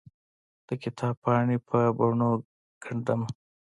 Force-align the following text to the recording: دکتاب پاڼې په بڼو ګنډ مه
دکتاب 0.69 1.15
پاڼې 1.23 1.57
په 1.67 1.79
بڼو 1.97 2.31
ګنډ 2.83 3.05
مه 3.19 3.27